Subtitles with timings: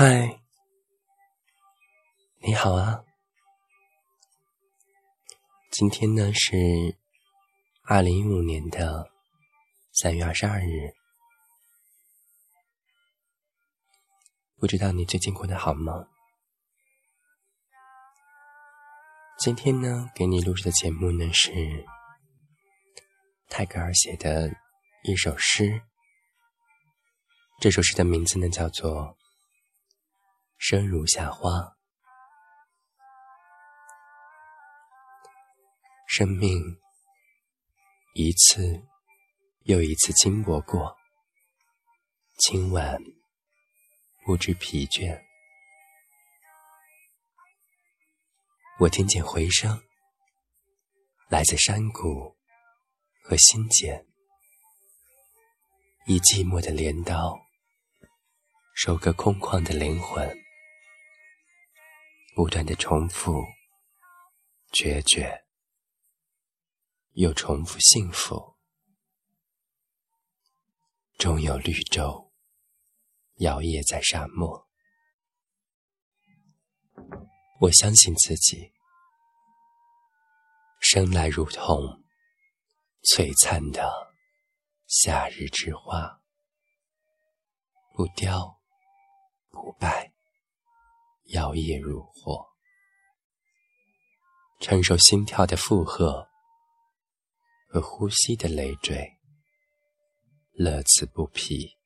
[0.00, 0.40] 嗨，
[2.38, 3.02] 你好啊！
[5.72, 6.96] 今天呢是
[7.82, 9.10] 二零一五年的
[9.92, 10.94] 三月二十二日，
[14.60, 16.06] 不知道你最近过得好吗？
[19.40, 21.84] 今天呢，给你录制的节目呢是
[23.48, 24.48] 泰戈尔写的
[25.02, 25.82] 一首诗，
[27.60, 29.18] 这首诗的名字呢叫做。
[30.58, 31.76] 生如夏花，
[36.08, 36.60] 生命
[38.14, 38.82] 一次
[39.62, 40.96] 又一次轻薄过，
[42.38, 42.98] 今晚
[44.26, 45.22] 不知疲倦。
[48.80, 49.80] 我听见回声，
[51.28, 52.36] 来自山谷
[53.22, 54.04] 和心间，
[56.06, 57.38] 以寂寞的镰刀，
[58.74, 60.47] 收割空旷的灵魂。
[62.38, 63.42] 不断的重复，
[64.70, 65.44] 决绝，
[67.14, 68.56] 又重复幸福。
[71.18, 72.32] 终有绿洲
[73.38, 74.68] 摇曳在沙漠。
[77.60, 78.72] 我相信自己，
[80.78, 82.04] 生来如同
[83.02, 84.14] 璀璨的
[84.86, 86.22] 夏日之花，
[87.94, 88.60] 不凋
[89.48, 90.12] 不败。
[91.28, 92.48] 摇曳如火，
[94.60, 96.26] 承受心跳的负荷
[97.68, 99.18] 和呼吸的累赘，
[100.52, 101.76] 乐此不疲。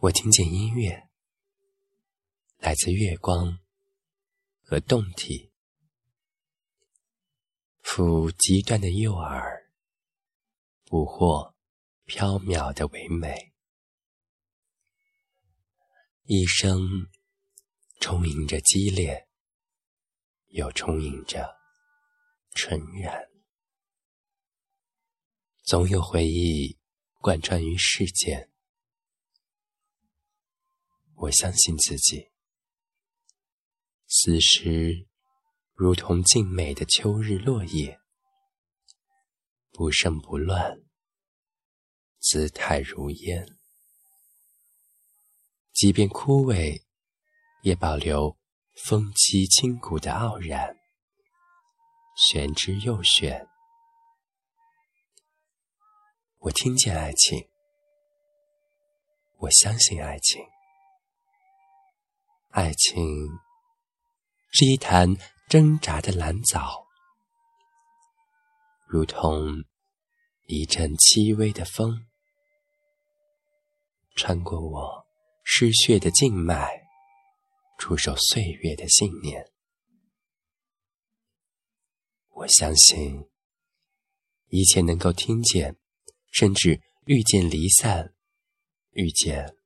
[0.00, 1.08] 我听见音乐，
[2.58, 3.60] 来自月光
[4.64, 5.52] 和动体，
[7.84, 9.68] 抚极端的诱饵，
[10.86, 11.54] 捕获
[12.06, 13.53] 缥缈的唯美。
[16.26, 17.10] 一生
[18.00, 19.28] 充盈着激烈，
[20.46, 21.54] 又充盈着
[22.54, 23.28] 纯然。
[25.64, 26.78] 总有回忆
[27.20, 28.50] 贯穿于世间。
[31.14, 32.30] 我相信自己，
[34.06, 35.06] 此时
[35.74, 38.00] 如同静美的秋日落叶，
[39.72, 40.82] 不胜不乱，
[42.18, 43.53] 姿态如烟。
[45.74, 46.84] 即便枯萎，
[47.62, 48.36] 也保留
[48.76, 50.76] 风凄清骨的傲然，
[52.16, 53.48] 玄之又玄。
[56.38, 57.48] 我听见爱情，
[59.38, 60.40] 我相信爱情。
[62.50, 63.28] 爱情
[64.52, 65.16] 是一潭
[65.48, 66.86] 挣扎的蓝藻，
[68.86, 69.64] 如同
[70.46, 72.06] 一阵轻微的风，
[74.14, 75.03] 穿过我。
[75.56, 76.84] 失血的静脉，
[77.78, 79.52] 出售岁月的信念。
[82.30, 83.30] 我相信，
[84.48, 85.78] 一切能够听见，
[86.32, 88.16] 甚至遇见离散，
[88.94, 89.56] 遇见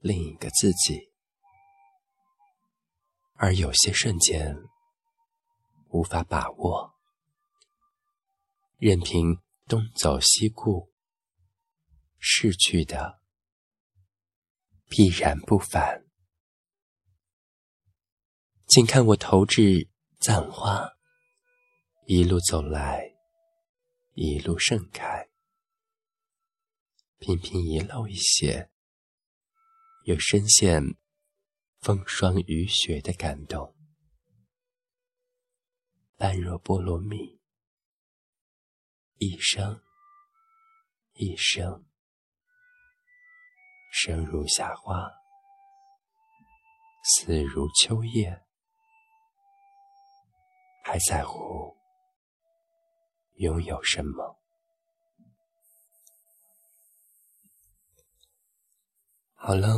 [0.00, 1.12] 另一个自己。
[3.34, 4.56] 而有些瞬间
[5.90, 6.94] 无法把握，
[8.78, 10.90] 任凭东走西顾，
[12.18, 13.20] 逝去的。
[14.94, 16.04] 必然不凡，
[18.66, 19.88] 请看我投掷
[20.20, 20.86] 葬花，
[22.04, 23.14] 一路走来，
[24.12, 25.30] 一路盛开，
[27.16, 28.70] 频频遗漏一些，
[30.04, 30.82] 又深陷
[31.80, 33.74] 风霜雨雪的感动，
[36.18, 37.40] 般若波罗蜜，
[39.16, 39.82] 一生
[41.14, 41.86] 一生。
[43.94, 45.06] 生如夏花，
[47.04, 48.42] 死如秋叶，
[50.82, 51.76] 还在乎
[53.34, 54.40] 拥有什么？
[59.34, 59.68] 好了，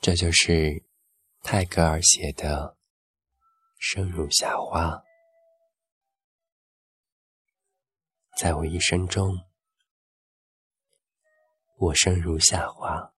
[0.00, 0.84] 这就是
[1.40, 2.76] 泰戈尔写的
[3.78, 4.86] 《生如夏花》。
[8.40, 9.38] 在我一生中。
[11.84, 13.12] 我生如夏花，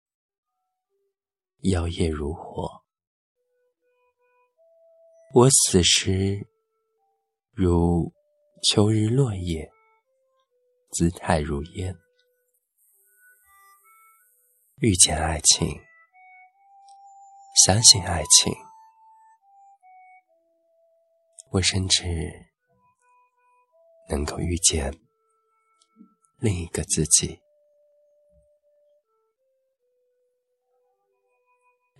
[1.65, 2.83] 摇曳如火；
[5.35, 6.49] 我死时
[7.53, 8.11] 如
[8.63, 9.71] 秋日落叶，
[10.93, 11.95] 姿态如烟。
[14.77, 15.69] 遇见爱情，
[17.67, 18.51] 相信爱情，
[21.51, 22.03] 我甚至
[24.09, 24.91] 能够遇见
[26.39, 27.44] 另一个自己。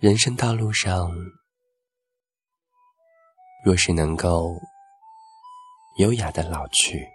[0.05, 1.09] 人生道路上，
[3.65, 4.53] 若是能够
[5.97, 7.09] 优雅的老去，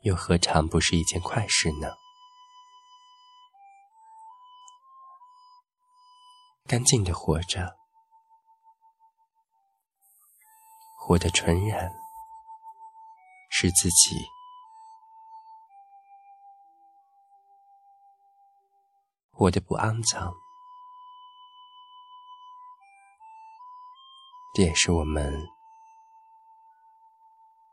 [0.00, 1.88] 又何尝不是一件快事呢？
[6.66, 7.76] 干净的活着，
[11.00, 11.92] 活得纯然，
[13.50, 14.16] 是自己。
[19.32, 20.32] 活得不肮脏，
[24.54, 25.46] 这也是我们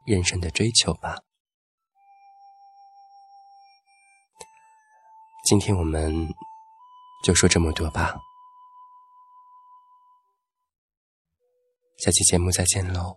[0.06, 1.16] 人生的追求吧。
[5.46, 6.28] 今天我们
[7.24, 8.16] 就说这么多吧，
[12.00, 13.16] 下期节目再见喽。